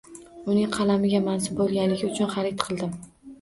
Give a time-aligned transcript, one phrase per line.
[0.53, 2.99] Uning qalamiga mansub bo’lganligi uchun xarid qildim.